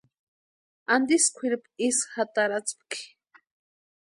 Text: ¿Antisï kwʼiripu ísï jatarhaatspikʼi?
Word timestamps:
¿Antisï 0.93 1.29
kwʼiripu 1.35 1.69
ísï 1.87 2.09
jatarhaatspikʼi? 2.13 3.03